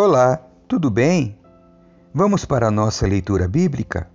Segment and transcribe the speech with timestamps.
[0.00, 1.36] Olá, tudo bem?
[2.14, 4.08] Vamos para a nossa leitura bíblica?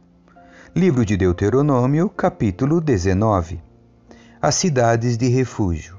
[0.73, 3.61] Livro de Deuteronômio, capítulo 19.
[4.41, 5.97] As cidades de refúgio.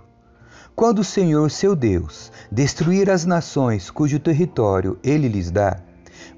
[0.74, 5.76] Quando o Senhor seu Deus destruir as nações cujo território ele lhes dá,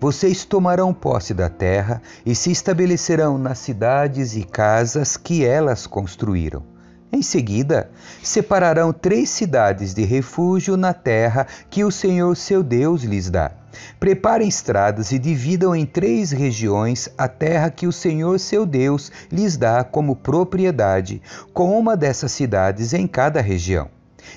[0.01, 6.65] vocês tomarão posse da terra e se estabelecerão nas cidades e casas que elas construíram
[7.13, 7.91] em seguida,
[8.23, 13.53] separarão três cidades de refúgio na terra que o Senhor seu Deus lhes dá.
[14.01, 19.57] Preparem estradas e dividam em três regiões a terra que o Senhor seu Deus lhes
[19.57, 21.23] dá como propriedade,
[21.53, 23.89] com uma dessas cidades em cada região.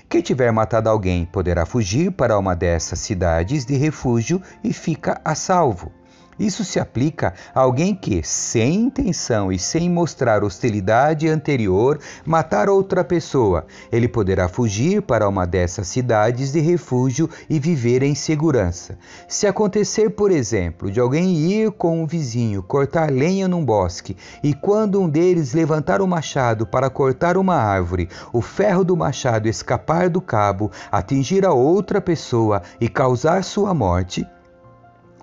[0.07, 5.33] Quem tiver matado alguém poderá fugir para uma dessas cidades de refúgio e fica a
[5.33, 5.91] salvo.
[6.39, 13.03] Isso se aplica a alguém que, sem intenção e sem mostrar hostilidade anterior, matar outra
[13.03, 13.65] pessoa.
[13.91, 18.97] Ele poderá fugir para uma dessas cidades de refúgio e viver em segurança.
[19.27, 24.53] Se acontecer, por exemplo, de alguém ir com um vizinho cortar lenha num bosque e
[24.53, 30.09] quando um deles levantar o machado para cortar uma árvore, o ferro do machado escapar
[30.09, 34.25] do cabo, atingir a outra pessoa e causar sua morte,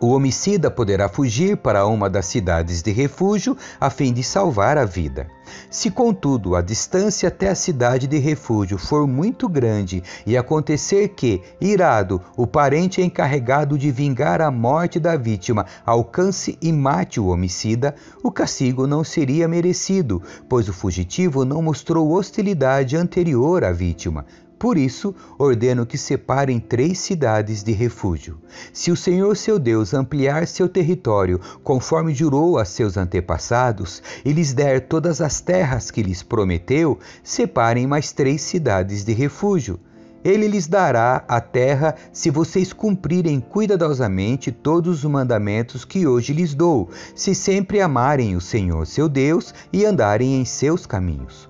[0.00, 4.84] o homicida poderá fugir para uma das cidades de refúgio a fim de salvar a
[4.84, 5.27] vida.
[5.70, 11.42] Se, contudo, a distância até a cidade de refúgio for muito grande e acontecer que,
[11.61, 17.94] irado, o parente encarregado de vingar a morte da vítima alcance e mate o homicida,
[18.22, 24.27] o castigo não seria merecido, pois o fugitivo não mostrou hostilidade anterior à vítima.
[24.59, 28.39] Por isso, ordeno que separem três cidades de refúgio.
[28.73, 34.55] Se o Senhor seu Deus ampliar seu território, conforme jurou a seus antepassados, e lhes
[34.55, 39.79] der todas as terras que lhes prometeu, separem mais três cidades de refúgio.
[40.25, 46.55] Ele lhes dará a terra se vocês cumprirem cuidadosamente todos os mandamentos que hoje lhes
[46.55, 51.49] dou, se sempre amarem o Senhor seu Deus e andarem em seus caminhos.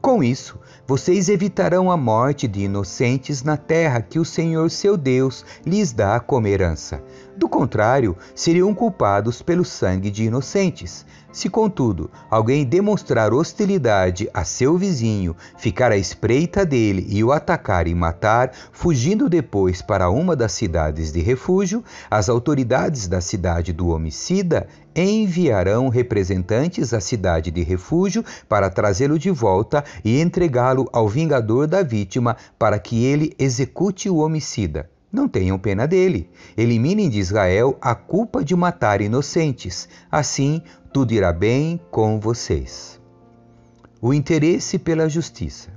[0.00, 5.44] Com isso, vocês evitarão a morte de inocentes na terra que o Senhor seu Deus
[5.64, 7.02] lhes dá como herança.
[7.36, 11.06] Do contrário, seriam culpados pelo sangue de inocentes.
[11.32, 17.88] Se, contudo, alguém demonstrar hostilidade a seu vizinho, ficar à espreita dele e o atacar
[17.88, 23.88] e matar, fugindo depois para uma das cidades de refúgio, as autoridades da cidade do
[23.88, 31.66] homicida enviarão representantes à cidade de refúgio para trazê-lo de volta e entregá-lo ao vingador
[31.66, 34.88] da vítima para que ele execute o homicida.
[35.12, 36.28] Não tenham pena dele.
[36.56, 39.88] Eliminem de Israel a culpa de matar inocentes.
[40.10, 40.60] Assim,
[40.92, 43.00] tudo irá bem com vocês.
[44.00, 45.73] O interesse pela justiça.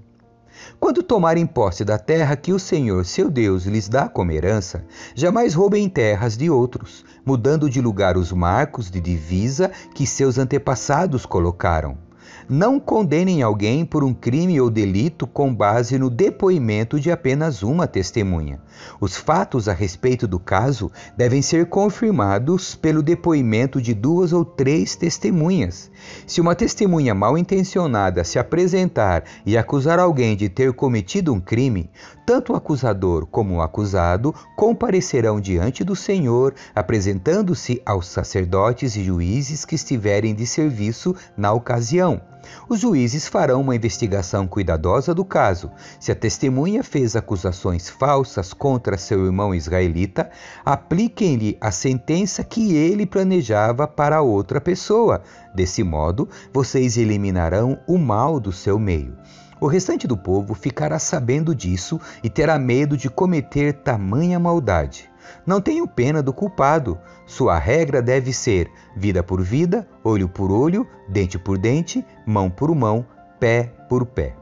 [0.79, 4.83] Quando tomarem posse da terra que o Senhor, seu Deus, lhes dá como herança,
[5.15, 11.25] jamais roubem terras de outros, mudando de lugar os marcos de divisa que seus antepassados
[11.25, 12.06] colocaram
[12.49, 17.87] não condenem alguém por um crime ou delito com base no depoimento de apenas uma
[17.87, 18.59] testemunha.
[19.01, 24.95] Os fatos a respeito do caso devem ser confirmados pelo depoimento de duas ou três
[24.95, 25.91] testemunhas.
[26.25, 31.89] Se uma testemunha mal intencionada se apresentar e acusar alguém de ter cometido um crime,
[32.25, 39.65] tanto o acusador como o acusado comparecerão diante do Senhor, apresentando-se aos sacerdotes e juízes
[39.65, 42.21] que estiverem de serviço na ocasião.
[42.69, 45.71] Os juízes farão uma investigação cuidadosa do caso.
[45.99, 50.29] Se a testemunha fez acusações falsas contra seu irmão israelita,
[50.65, 55.21] apliquem-lhe a sentença que ele planejava para outra pessoa.
[55.53, 59.15] Desse modo, vocês eliminarão o mal do seu meio.
[59.59, 65.09] O restante do povo ficará sabendo disso e terá medo de cometer tamanha maldade.
[65.45, 66.97] Não tenho pena do culpado.
[67.25, 72.73] Sua regra deve ser vida por vida, olho por olho, dente por dente, mão por
[72.73, 73.05] mão,
[73.39, 74.35] pé por pé.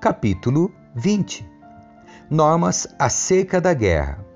[0.00, 1.48] Capítulo 20
[2.28, 4.31] Normas acerca da guerra.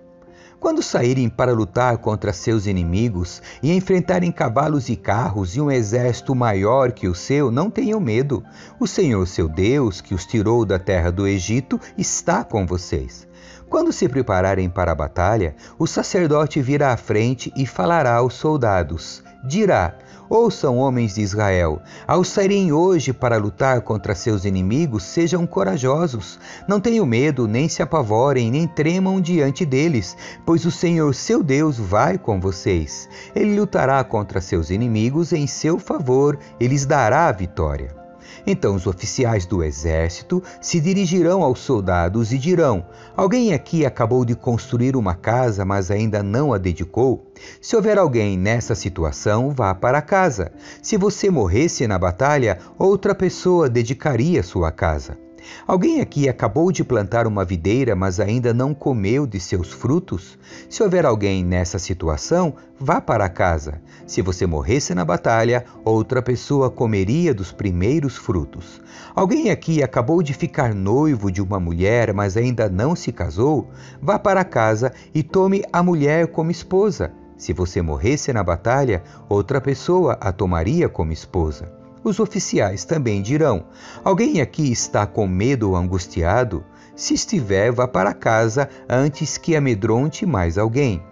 [0.67, 6.35] Quando saírem para lutar contra seus inimigos e enfrentarem cavalos e carros e um exército
[6.35, 8.43] maior que o seu, não tenham medo.
[8.81, 13.29] O Senhor seu Deus, que os tirou da terra do Egito, está com vocês.
[13.71, 19.23] Quando se prepararem para a batalha, o sacerdote virá à frente e falará aos soldados.
[19.47, 19.97] Dirá:
[20.29, 26.39] Ouçam, homens de Israel, ao saírem hoje para lutar contra seus inimigos, sejam corajosos.
[26.67, 31.79] Não tenham medo, nem se apavorem, nem tremam diante deles, pois o Senhor, seu Deus,
[31.79, 33.09] vai com vocês.
[33.35, 38.06] Ele lutará contra seus inimigos em seu favor e lhes dará a vitória.
[38.47, 42.87] Então os oficiais do exército se dirigirão aos soldados e dirão:
[43.17, 47.33] Alguém aqui acabou de construir uma casa, mas ainda não a dedicou?
[47.61, 50.53] Se houver alguém nessa situação, vá para casa.
[50.83, 55.26] Se você morresse na batalha, outra pessoa dedicaria sua casa.
[55.67, 60.39] Alguém aqui acabou de plantar uma videira, mas ainda não comeu de seus frutos?
[60.69, 63.81] Se houver alguém nessa situação, vá para casa.
[64.07, 68.81] Se você morresse na batalha, outra pessoa comeria dos primeiros frutos.
[69.15, 73.71] Alguém aqui acabou de ficar noivo de uma mulher, mas ainda não se casou?
[74.01, 77.13] Vá para casa e tome a mulher como esposa.
[77.37, 81.71] Se você morresse na batalha, outra pessoa a tomaria como esposa.
[82.07, 83.65] Os oficiais também dirão:
[84.05, 86.65] Alguém aqui está com medo ou angustiado?
[86.95, 91.03] Se estiver, vá para casa antes que amedronte mais alguém.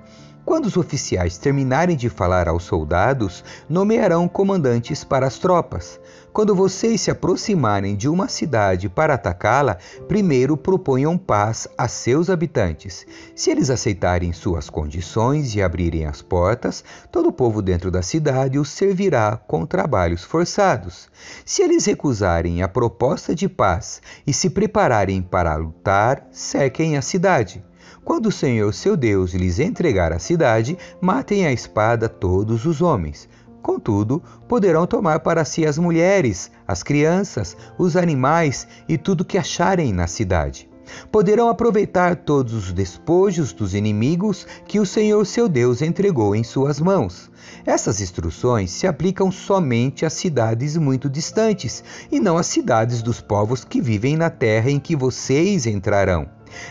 [0.44, 5.98] Quando os oficiais terminarem de falar aos soldados, nomearão comandantes para as tropas.
[6.34, 9.78] Quando vocês se aproximarem de uma cidade para atacá-la,
[10.08, 13.06] primeiro proponham paz a seus habitantes.
[13.36, 16.82] Se eles aceitarem suas condições e abrirem as portas,
[17.12, 21.08] todo o povo dentro da cidade os servirá com trabalhos forçados.
[21.46, 27.64] Se eles recusarem a proposta de paz e se prepararem para lutar, sequem a cidade.
[28.04, 33.28] Quando o Senhor seu Deus lhes entregar a cidade, matem a espada todos os homens.
[33.64, 39.90] Contudo, poderão tomar para si as mulheres, as crianças, os animais e tudo que acharem
[39.90, 40.68] na cidade.
[41.10, 46.78] Poderão aproveitar todos os despojos dos inimigos que o Senhor seu Deus entregou em suas
[46.78, 47.30] mãos.
[47.64, 51.82] Essas instruções se aplicam somente às cidades muito distantes
[52.12, 56.28] e não às cidades dos povos que vivem na terra em que vocês entrarão.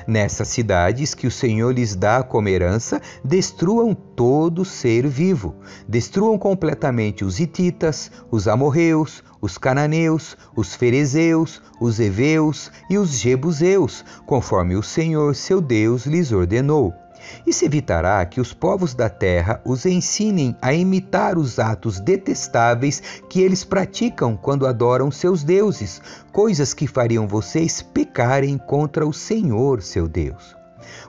[0.07, 5.55] Nessas cidades que o Senhor lhes dá como herança, destruam todo ser vivo.
[5.87, 14.05] Destruam completamente os hititas, os amorreus, os cananeus, os ferezeus, os heveus e os jebuseus,
[14.25, 16.93] conforme o Senhor seu Deus lhes ordenou
[17.45, 23.01] e se evitará que os povos da terra os ensinem a imitar os atos detestáveis
[23.29, 29.81] que eles praticam quando adoram seus deuses, coisas que fariam vocês pecarem contra o Senhor,
[29.81, 30.55] seu Deus.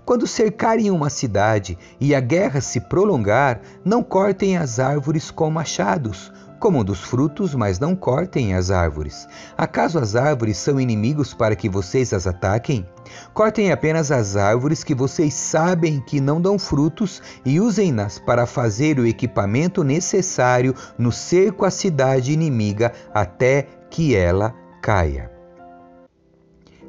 [0.05, 6.33] Quando cercarem uma cidade e a guerra se prolongar, não cortem as árvores com machados,
[6.65, 9.29] Comam dos frutos, mas não cortem as árvores.
[9.55, 12.89] Acaso as árvores são inimigos para que vocês as ataquem?
[13.35, 18.99] Cortem apenas as árvores que vocês sabem que não dão frutos e usem-nas para fazer
[18.99, 25.31] o equipamento necessário no cerco à cidade inimiga até que ela caia.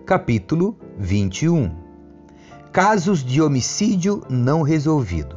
[0.05, 1.69] Capítulo 21
[2.71, 5.34] Casos de homicídio não resolvido.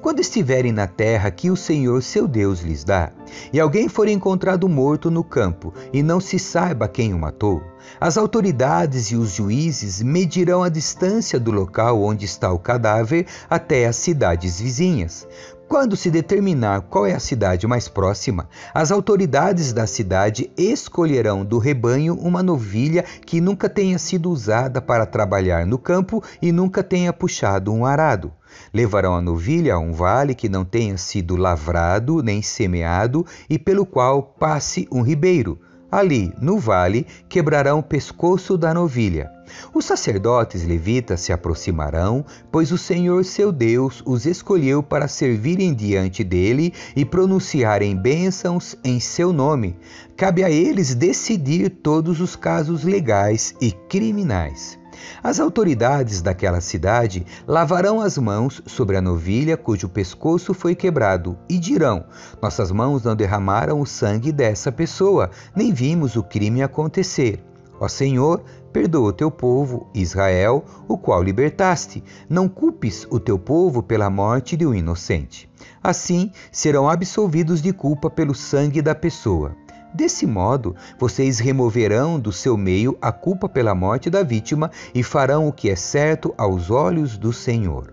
[0.00, 3.10] Quando estiverem na terra que o Senhor seu Deus lhes dá,
[3.52, 7.62] e alguém for encontrado morto no campo e não se saiba quem o matou,
[8.00, 13.86] as autoridades e os juízes medirão a distância do local onde está o cadáver até
[13.86, 15.26] as cidades vizinhas.
[15.70, 21.58] Quando se determinar qual é a cidade mais próxima, as autoridades da cidade escolherão do
[21.58, 27.12] rebanho uma novilha que nunca tenha sido usada para trabalhar no campo e nunca tenha
[27.12, 28.32] puxado um arado.
[28.74, 33.86] Levarão a novilha a um vale que não tenha sido lavrado nem semeado e pelo
[33.86, 35.56] qual passe um ribeiro.
[35.90, 39.30] Ali, no vale, quebrarão o pescoço da novilha.
[39.74, 46.22] Os sacerdotes levitas se aproximarão, pois o Senhor seu Deus os escolheu para servirem diante
[46.22, 49.76] dele e pronunciarem bênçãos em seu nome.
[50.16, 54.79] Cabe a eles decidir todos os casos legais e criminais.
[55.22, 61.58] As autoridades daquela cidade lavarão as mãos sobre a novilha cujo pescoço foi quebrado e
[61.58, 62.04] dirão:
[62.42, 67.44] Nossas mãos não derramaram o sangue dessa pessoa, nem vimos o crime acontecer.
[67.80, 68.42] Ó Senhor,
[68.74, 72.04] perdoa o teu povo, Israel, o qual libertaste.
[72.28, 75.50] Não culpes o teu povo pela morte de um inocente.
[75.82, 79.56] Assim serão absolvidos de culpa pelo sangue da pessoa.
[79.92, 85.48] Desse modo, vocês removerão do seu meio a culpa pela morte da vítima e farão
[85.48, 87.92] o que é certo aos olhos do Senhor.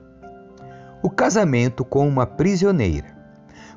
[1.02, 3.18] O casamento com uma prisioneira.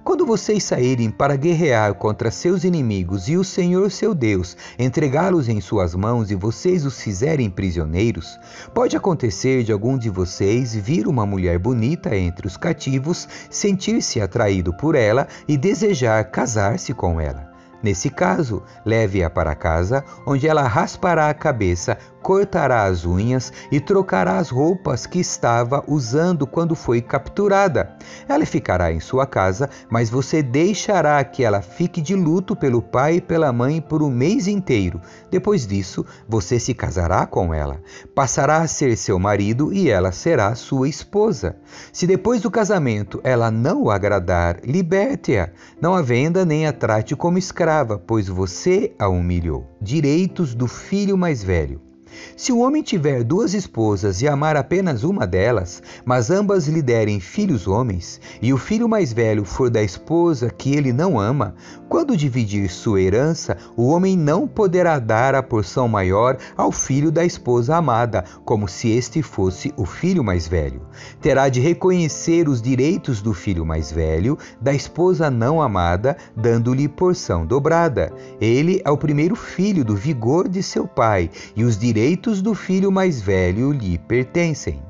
[0.03, 5.61] Quando vocês saírem para guerrear contra seus inimigos e o Senhor seu Deus entregá-los em
[5.61, 8.39] suas mãos e vocês os fizerem prisioneiros,
[8.75, 14.73] pode acontecer de algum de vocês vir uma mulher bonita entre os cativos, sentir-se atraído
[14.75, 17.50] por ela e desejar casar-se com ela.
[17.83, 24.39] Nesse caso, leve-a para casa, onde ela raspará a cabeça cortará as unhas e trocará
[24.39, 27.97] as roupas que estava usando quando foi capturada.
[28.29, 33.17] Ela ficará em sua casa, mas você deixará que ela fique de luto pelo pai
[33.17, 35.00] e pela mãe por um mês inteiro.
[35.31, 37.81] Depois disso, você se casará com ela.
[38.15, 41.57] Passará a ser seu marido e ela será sua esposa.
[41.93, 45.50] Se depois do casamento ela não o agradar, liberte-a.
[45.81, 49.67] Não a venda nem a trate como escrava, pois você a humilhou.
[49.81, 51.89] Direitos do filho mais velho.
[52.37, 57.21] Se o homem tiver duas esposas e amar apenas uma delas, mas ambas lhe derem
[57.21, 61.55] filhos homens, e o filho mais velho for da esposa que ele não ama,
[61.88, 67.25] quando dividir sua herança, o homem não poderá dar a porção maior ao filho da
[67.25, 70.83] esposa amada, como se este fosse o filho mais velho.
[71.21, 77.45] Terá de reconhecer os direitos do filho mais velho, da esposa não amada, dando-lhe porção
[77.45, 78.12] dobrada.
[78.40, 82.54] Ele é o primeiro filho do vigor de seu pai, e os direitos direitos do
[82.54, 84.83] filho mais velho lhe pertencem.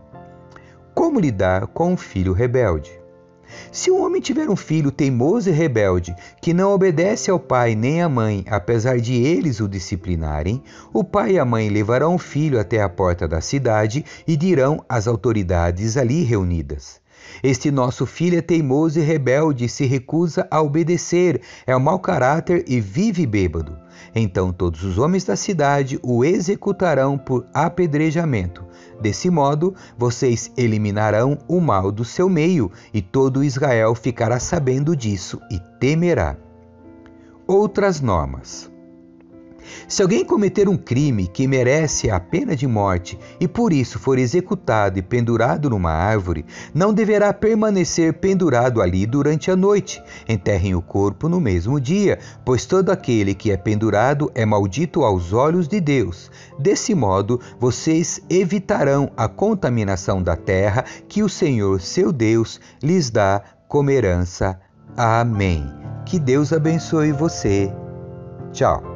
[0.95, 2.93] Como lidar com um filho rebelde?
[3.73, 8.01] Se um homem tiver um filho teimoso e rebelde, que não obedece ao pai nem
[8.01, 10.63] à mãe, apesar de eles o disciplinarem,
[10.93, 14.85] o pai e a mãe levarão o filho até a porta da cidade e dirão
[14.89, 17.00] às autoridades ali reunidas:
[17.43, 22.65] Este nosso filho é teimoso e rebelde, se recusa a obedecer, é um mau caráter
[22.69, 23.79] e vive bêbado.
[24.15, 28.65] Então todos os homens da cidade o executarão por apedrejamento.
[29.01, 35.41] Desse modo, vocês eliminarão o mal do seu meio, e todo Israel ficará sabendo disso
[35.51, 36.37] e temerá.
[37.47, 38.70] Outras normas.
[39.89, 44.19] Se alguém cometer um crime que merece a pena de morte e por isso for
[44.19, 50.03] executado e pendurado numa árvore, não deverá permanecer pendurado ali durante a noite.
[50.29, 55.33] Enterrem o corpo no mesmo dia, pois todo aquele que é pendurado é maldito aos
[55.33, 56.31] olhos de Deus.
[56.59, 63.43] Desse modo, vocês evitarão a contaminação da terra que o Senhor, seu Deus, lhes dá
[63.69, 64.59] como herança.
[64.97, 65.65] Amém.
[66.05, 67.73] Que Deus abençoe você.
[68.53, 68.90] Tchau.